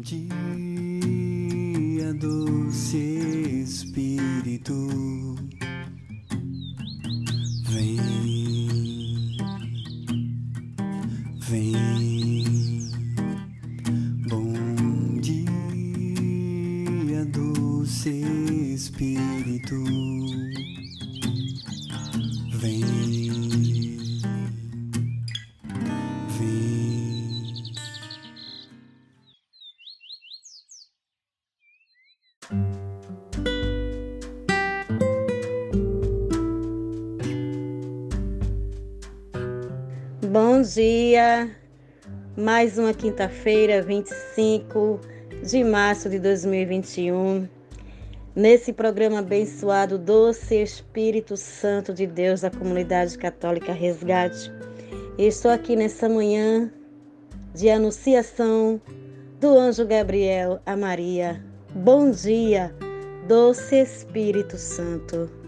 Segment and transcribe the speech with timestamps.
[0.00, 0.24] dia,
[2.14, 2.96] doce
[3.62, 5.29] Espírito,
[40.60, 41.56] Bom dia!
[42.36, 45.00] Mais uma quinta-feira, 25
[45.42, 47.48] de março de 2021.
[48.36, 54.52] Nesse programa abençoado, Doce Espírito Santo de Deus da Comunidade Católica Resgate.
[55.16, 56.70] Estou aqui nessa manhã
[57.54, 58.78] de anunciação
[59.40, 61.42] do anjo Gabriel a Maria.
[61.74, 62.70] Bom dia,
[63.26, 65.39] Doce Espírito Santo.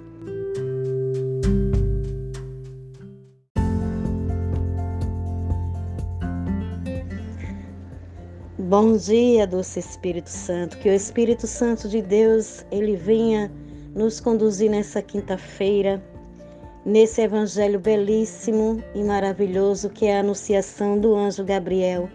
[8.73, 10.79] Bom dia, doce Espírito Santo.
[10.79, 13.53] Que o Espírito Santo de Deus, ele venha
[13.95, 16.03] nos conduzir nessa quinta-feira,
[16.83, 22.09] nesse evangelho belíssimo e maravilhoso que é a anunciação do anjo Gabriel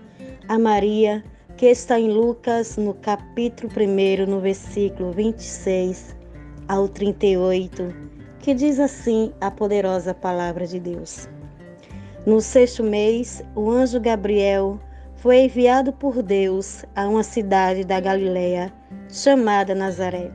[0.48, 1.24] a Maria,
[1.58, 6.16] que está em Lucas, no capítulo 1, no versículo 26
[6.68, 7.94] ao 38,
[8.40, 11.30] que diz assim a poderosa palavra de Deus.
[12.26, 14.80] No sexto mês, o anjo Gabriel
[15.18, 18.72] foi enviado por Deus a uma cidade da Galiléia
[19.10, 20.32] chamada Nazaré.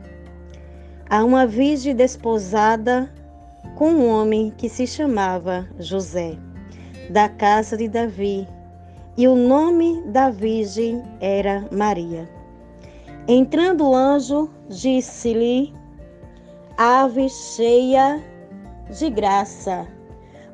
[1.08, 3.12] A uma virgem desposada
[3.76, 6.36] com um homem que se chamava José,
[7.10, 8.46] da casa de Davi,
[9.16, 12.28] e o nome da virgem era Maria.
[13.28, 15.72] Entrando o anjo, disse-lhe:
[16.76, 18.20] Ave cheia
[18.90, 19.86] de graça,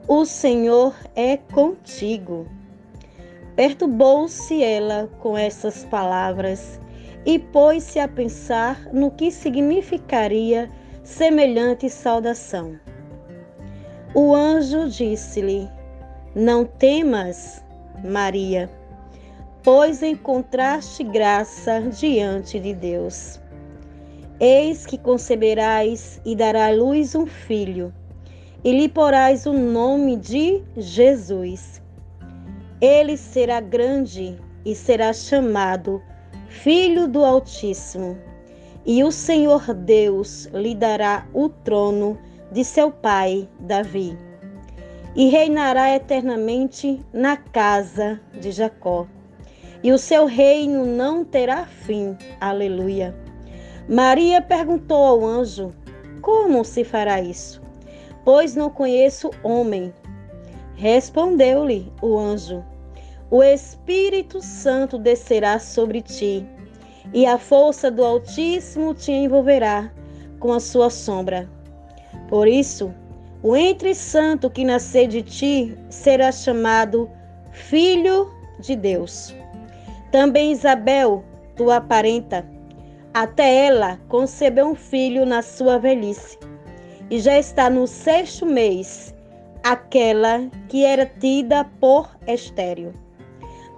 [0.07, 2.58] o Senhor é contigo.
[3.59, 6.79] Perturbou-se ela com essas palavras
[7.27, 10.71] e pôs-se a pensar no que significaria
[11.03, 12.79] semelhante saudação.
[14.15, 15.69] O anjo disse-lhe:
[16.37, 17.61] Não temas,
[18.05, 18.71] Maria,
[19.65, 23.41] pois encontraste graça diante de Deus.
[24.39, 27.93] Eis que conceberás e dará à luz um filho,
[28.63, 31.78] e lhe porás o nome de Jesus.
[32.81, 36.01] Ele será grande e será chamado
[36.49, 38.17] Filho do Altíssimo.
[38.87, 42.17] E o Senhor Deus lhe dará o trono
[42.53, 44.17] de seu pai Davi.
[45.17, 49.07] E reinará eternamente na casa de Jacó.
[49.83, 52.17] E o seu reino não terá fim.
[52.41, 53.15] Aleluia.
[53.89, 55.73] Maria perguntou ao anjo:
[56.21, 57.61] Como se fará isso?
[58.25, 59.93] Pois não conheço homem.
[60.79, 62.65] Respondeu-lhe o anjo:
[63.33, 66.47] O Espírito Santo descerá sobre ti,
[67.13, 69.91] e a força do Altíssimo te envolverá
[70.39, 71.51] com a sua sombra.
[72.29, 72.95] Por isso,
[73.43, 77.11] o entre santo que nascer de ti será chamado
[77.51, 79.35] Filho de Deus.
[80.13, 81.25] Também Isabel,
[81.57, 82.47] tua parenta,
[83.13, 86.39] até ela concebeu um filho na sua velhice,
[87.11, 89.13] e já está no sexto mês
[89.69, 92.95] aquela que era tida por estéril.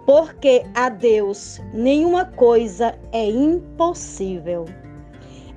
[0.06, 4.66] Porque a Deus nenhuma coisa é impossível.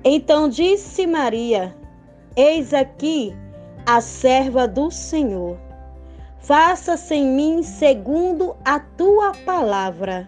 [0.04, 1.74] Então disse Maria:
[2.36, 3.32] Eis aqui
[3.86, 5.56] a serva do Senhor.
[6.38, 10.26] Faça-se em mim segundo a tua palavra.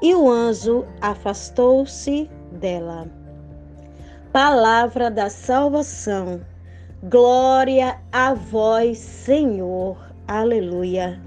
[0.00, 3.06] E o anjo afastou-se dela.
[4.32, 6.40] Palavra da salvação.
[7.10, 9.94] Glória a vós, Senhor.
[10.26, 11.20] Aleluia.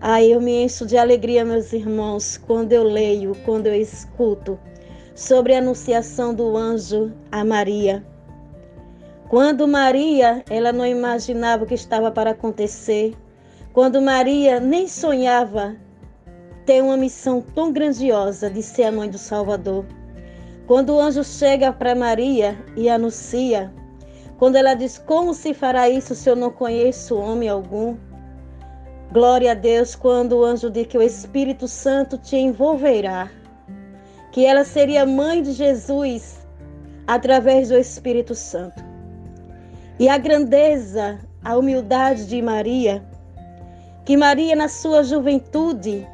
[0.00, 4.58] Ai, eu me encho de alegria, meus irmãos, quando eu leio, quando eu escuto
[5.14, 8.02] sobre a anunciação do anjo a Maria.
[9.28, 13.14] Quando Maria, ela não imaginava o que estava para acontecer,
[13.74, 15.76] quando Maria nem sonhava
[16.64, 19.84] ter uma missão tão grandiosa de ser a mãe do Salvador.
[20.66, 23.70] Quando o anjo chega para Maria e anuncia
[24.38, 27.96] quando ela diz: Como se fará isso se eu não conheço homem algum?
[29.12, 33.30] Glória a Deus quando o anjo diz que o Espírito Santo te envolverá,
[34.30, 36.46] que ela seria mãe de Jesus
[37.06, 38.84] através do Espírito Santo.
[39.98, 43.02] E a grandeza, a humildade de Maria,
[44.04, 46.06] que Maria, na sua juventude,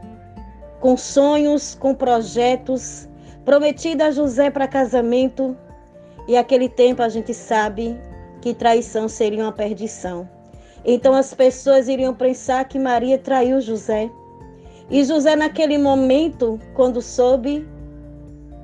[0.81, 3.09] com sonhos, com projetos,
[3.45, 5.57] prometida a José para casamento,
[6.27, 7.99] e aquele tempo a gente sabe
[8.45, 10.29] que traição seria uma perdição.
[10.85, 14.11] Então as pessoas iriam pensar que Maria traiu José.
[14.91, 17.67] E José, naquele momento, quando soube,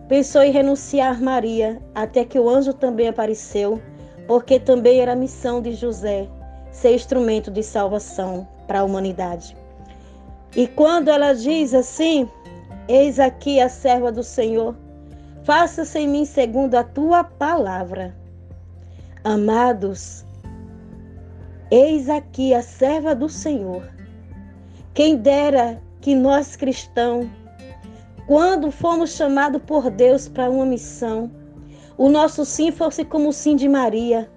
[0.07, 3.81] pensou em renunciar Maria, até que o anjo também apareceu,
[4.27, 6.29] porque também era a missão de José
[6.71, 9.57] ser instrumento de salvação para a humanidade.
[10.55, 12.29] E quando ela diz assim:
[12.87, 14.77] Eis aqui a serva do Senhor,
[15.43, 18.20] faça-se em mim segundo a tua palavra.
[19.25, 20.25] Amados,
[21.71, 23.83] eis aqui a serva do Senhor.
[24.95, 27.27] Quem dera que nós cristãos,
[28.27, 31.31] quando fomos chamados por Deus para uma missão,
[31.99, 34.31] o nosso sim fosse como o sim de Maria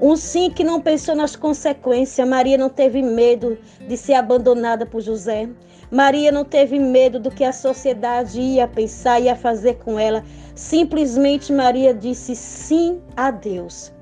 [0.00, 2.28] um sim que não pensou nas consequências.
[2.28, 5.48] Maria não teve medo de ser abandonada por José.
[5.90, 10.22] Maria não teve medo do que a sociedade ia pensar, ia fazer com ela.
[10.54, 13.92] Simplesmente Maria disse sim a Deus.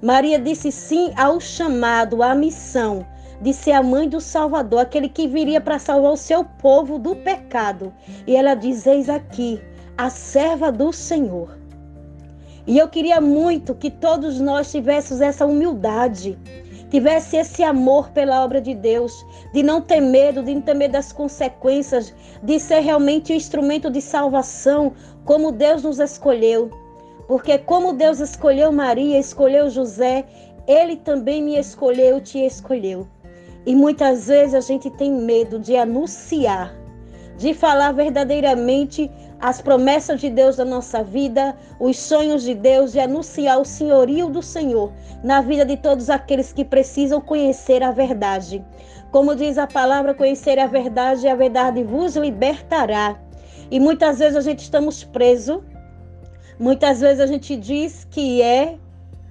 [0.00, 3.06] Maria disse sim ao chamado, à missão
[3.40, 7.16] de ser a mãe do Salvador, aquele que viria para salvar o seu povo do
[7.16, 7.92] pecado.
[8.26, 9.60] E ela diz: Eis aqui,
[9.98, 11.58] a serva do Senhor.
[12.66, 16.38] E eu queria muito que todos nós tivéssemos essa humildade,
[16.94, 20.92] tivesse esse amor pela obra de Deus, de não ter medo, de não ter medo
[20.92, 24.92] das consequências, de ser realmente um instrumento de salvação,
[25.24, 26.70] como Deus nos escolheu.
[27.26, 30.24] Porque como Deus escolheu Maria, escolheu José,
[30.68, 33.08] ele também me escolheu, te escolheu.
[33.66, 36.72] E muitas vezes a gente tem medo de anunciar,
[37.36, 39.10] de falar verdadeiramente
[39.44, 44.30] as promessas de Deus na nossa vida, os sonhos de Deus e anunciar o senhorio
[44.30, 44.90] do Senhor
[45.22, 48.64] na vida de todos aqueles que precisam conhecer a verdade.
[49.12, 53.20] Como diz a palavra, conhecer a verdade a verdade vos libertará.
[53.70, 55.60] E muitas vezes a gente estamos presos,
[56.58, 58.78] muitas vezes a gente diz que é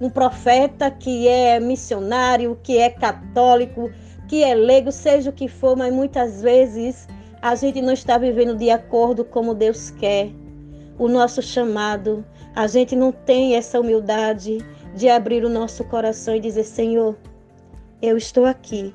[0.00, 3.90] um profeta, que é missionário, que é católico,
[4.28, 7.08] que é leigo, seja o que for, mas muitas vezes
[7.44, 10.30] a gente não está vivendo de acordo como Deus quer.
[10.98, 12.24] O nosso chamado,
[12.56, 14.64] a gente não tem essa humildade
[14.94, 17.14] de abrir o nosso coração e dizer: Senhor,
[18.00, 18.94] eu estou aqui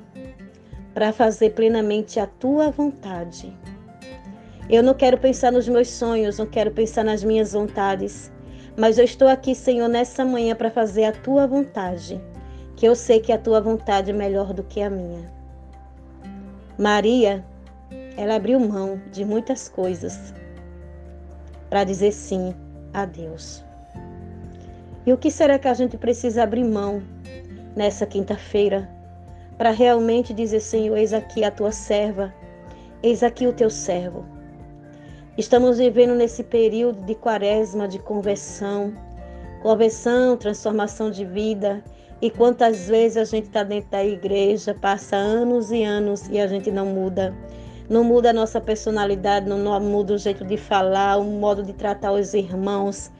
[0.92, 3.56] para fazer plenamente a tua vontade.
[4.68, 8.32] Eu não quero pensar nos meus sonhos, não quero pensar nas minhas vontades,
[8.76, 12.20] mas eu estou aqui, Senhor, nessa manhã para fazer a tua vontade,
[12.74, 15.30] que eu sei que a tua vontade é melhor do que a minha.
[16.76, 17.44] Maria
[18.16, 20.34] ela abriu mão de muitas coisas
[21.68, 22.54] para dizer sim
[22.92, 23.64] a Deus.
[25.06, 27.02] E o que será que a gente precisa abrir mão
[27.74, 28.88] nessa quinta-feira
[29.56, 32.32] para realmente dizer, Senhor, eis aqui a tua serva,
[33.02, 34.24] eis aqui o teu servo.
[35.38, 38.92] Estamos vivendo nesse período de quaresma, de conversão,
[39.62, 41.82] conversão, transformação de vida.
[42.20, 46.46] E quantas vezes a gente está dentro da igreja, passa anos e anos e a
[46.46, 47.34] gente não muda
[47.90, 52.12] não muda a nossa personalidade, não muda o jeito de falar, o modo de tratar
[52.12, 53.10] os irmãos.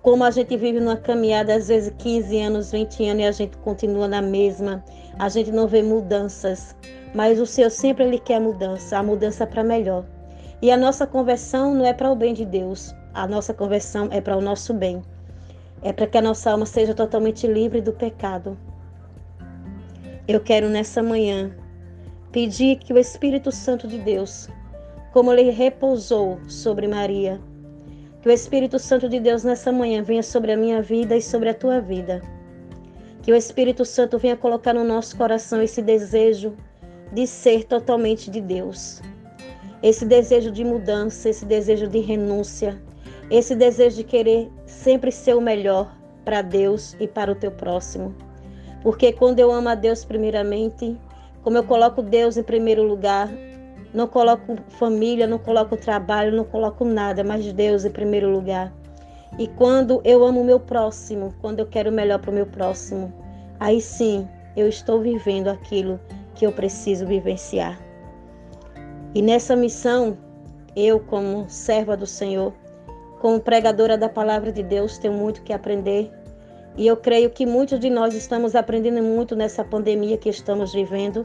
[0.00, 3.58] Como a gente vive numa caminhada, às vezes 15 anos, 20 anos, e a gente
[3.58, 4.82] continua na mesma,
[5.18, 6.74] a gente não vê mudanças.
[7.14, 10.06] Mas o Senhor sempre ele quer mudança, a mudança para melhor.
[10.62, 14.22] E a nossa conversão não é para o bem de Deus, a nossa conversão é
[14.22, 15.02] para o nosso bem.
[15.82, 18.56] É para que a nossa alma seja totalmente livre do pecado.
[20.26, 21.54] Eu quero nessa manhã
[22.34, 24.48] Pedi que o Espírito Santo de Deus,
[25.12, 27.40] como ele repousou sobre Maria,
[28.20, 31.50] que o Espírito Santo de Deus nessa manhã venha sobre a minha vida e sobre
[31.50, 32.20] a tua vida.
[33.22, 36.56] Que o Espírito Santo venha colocar no nosso coração esse desejo
[37.12, 39.00] de ser totalmente de Deus.
[39.80, 42.82] Esse desejo de mudança, esse desejo de renúncia,
[43.30, 48.12] esse desejo de querer sempre ser o melhor para Deus e para o teu próximo.
[48.82, 50.98] Porque quando eu amo a Deus primeiramente,
[51.44, 53.28] como eu coloco Deus em primeiro lugar,
[53.92, 58.72] não coloco família, não coloco trabalho, não coloco nada, mas Deus em primeiro lugar.
[59.38, 62.46] E quando eu amo o meu próximo, quando eu quero o melhor para o meu
[62.46, 63.12] próximo,
[63.60, 66.00] aí sim eu estou vivendo aquilo
[66.34, 67.78] que eu preciso vivenciar.
[69.14, 70.16] E nessa missão,
[70.74, 72.54] eu, como serva do Senhor,
[73.20, 76.10] como pregadora da palavra de Deus, tenho muito que aprender.
[76.76, 81.24] E eu creio que muitos de nós estamos aprendendo muito nessa pandemia que estamos vivendo.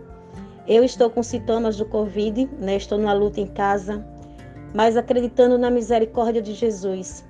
[0.68, 2.76] Eu estou com sintomas do Covid, né?
[2.76, 4.06] estou numa luta em casa,
[4.76, 7.26] mas acreditando na misericórdia de Jesus.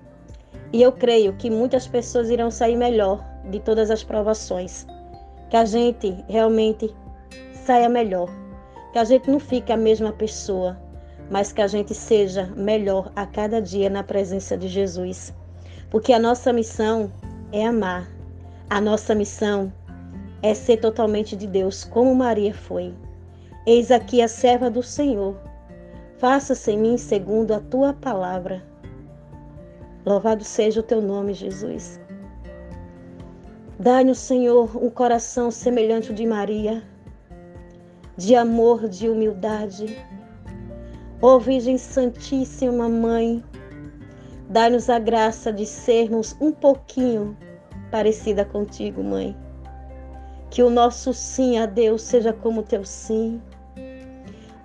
[0.73, 4.85] E eu creio que muitas pessoas irão sair melhor de todas as provações.
[5.49, 6.93] Que a gente realmente
[7.65, 8.29] saia melhor.
[8.91, 10.77] Que a gente não fique a mesma pessoa.
[11.29, 15.33] mas que a gente seja melhor a cada dia na presença de Jesus.
[15.89, 17.11] Porque a nossa missão
[17.51, 18.09] é amar.
[18.69, 19.73] A nossa missão
[20.41, 22.93] é ser totalmente de Deus, como Maria foi.
[23.65, 25.35] Eis aqui a serva do Senhor.
[26.17, 28.63] Faça-se em mim segundo a tua palavra.
[30.05, 31.99] Louvado seja o teu nome, Jesus.
[33.79, 36.83] Dai-nos, Senhor, um coração semelhante ao de Maria,
[38.17, 39.97] de amor, de humildade.
[41.21, 43.43] Ó Virgem Santíssima Mãe,
[44.49, 47.37] dai-nos a graça de sermos um pouquinho
[47.91, 49.37] parecida contigo, Mãe.
[50.49, 53.39] Que o nosso sim a Deus seja como teu sim.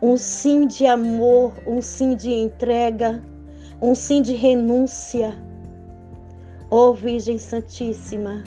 [0.00, 3.22] Um sim de amor, um sim de entrega,
[3.80, 5.34] um sim de renúncia.
[6.70, 8.42] Ó oh, Virgem Santíssima,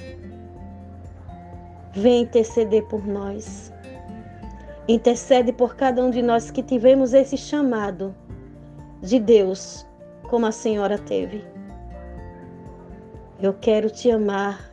[1.94, 3.72] vem interceder por nós.
[4.88, 8.15] Intercede por cada um de nós que tivemos esse chamado
[9.01, 9.87] de Deus,
[10.28, 11.44] como a Senhora teve.
[13.42, 14.70] Eu quero te amar.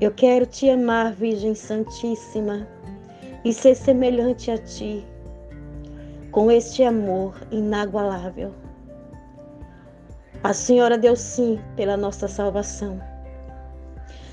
[0.00, 2.68] Eu quero te amar, Virgem Santíssima,
[3.44, 5.06] e ser semelhante a ti,
[6.30, 8.52] com este amor inagualável.
[10.44, 13.00] A Senhora deu sim pela nossa salvação.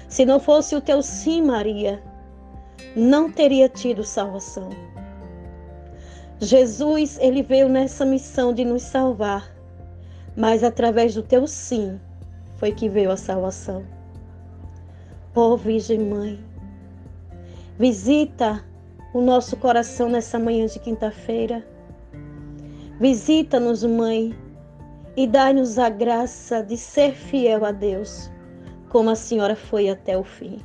[0.10, 2.04] Se não fosse o teu sim, Maria,
[2.96, 4.70] não teria tido salvação.
[6.40, 9.53] Jesus, ele veio nessa missão de nos salvar,
[10.36, 12.00] mas através do teu sim
[12.58, 13.84] foi que veio a salvação.
[15.36, 16.40] Ó oh, Virgem Mãe,
[17.78, 18.64] visita
[19.14, 21.66] o nosso coração nessa manhã de quinta-feira.
[23.00, 24.36] Visita-nos, Mãe,
[25.16, 28.30] e dá-nos a graça de ser fiel a Deus,
[28.90, 30.60] como a senhora foi até o fim.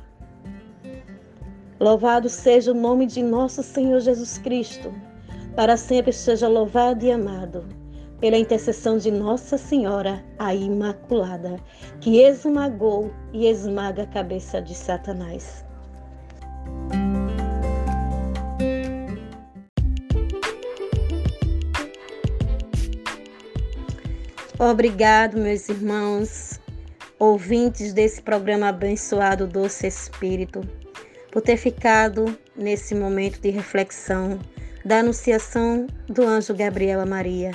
[1.79, 4.93] Louvado seja o nome de nosso Senhor Jesus Cristo,
[5.55, 7.65] para sempre seja louvado e amado,
[8.19, 11.57] pela intercessão de Nossa Senhora, a Imaculada,
[12.01, 15.65] que esmagou e esmaga a cabeça de Satanás.
[24.59, 26.59] Obrigado, meus irmãos,
[27.17, 30.59] ouvintes desse programa abençoado Doce Espírito,
[31.31, 34.37] por ter ficado nesse momento de reflexão
[34.83, 37.51] da anunciação do anjo Gabriel a Maria.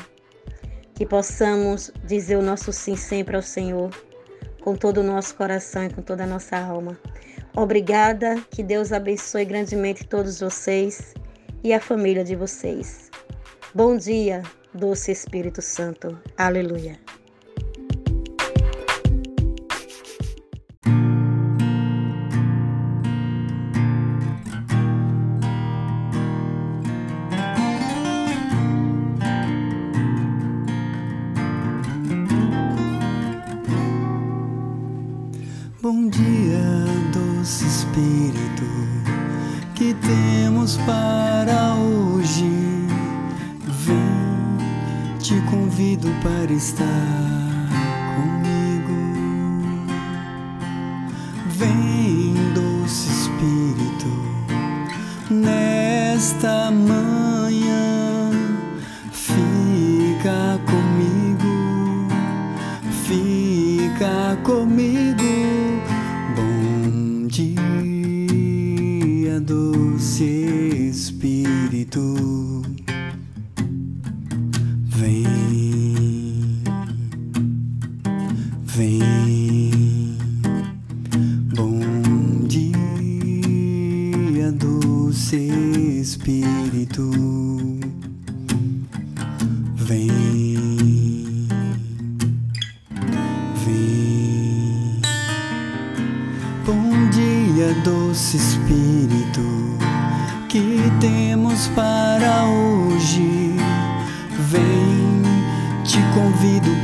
[0.94, 3.90] Que possamos dizer o nosso sim sempre ao Senhor,
[4.62, 6.98] com todo o nosso coração e com toda a nossa alma.
[7.56, 11.14] Obrigada, que Deus abençoe grandemente todos vocês
[11.62, 13.10] e a família de vocês.
[13.74, 14.42] Bom dia!
[14.74, 16.18] doce Espírito Santo.
[16.36, 16.98] Aleluia.
[45.34, 47.53] Te convido para estar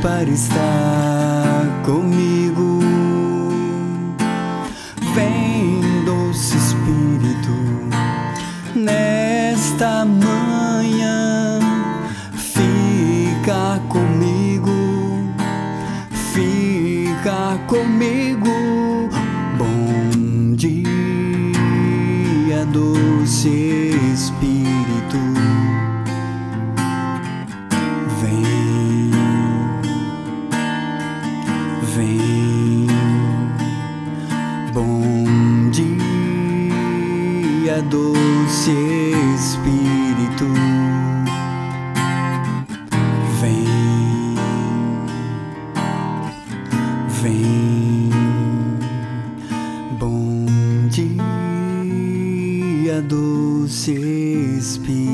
[0.01, 2.40] para estar comigo.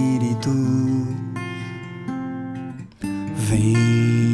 [0.07, 0.49] Espírito.
[3.35, 4.26] Vem,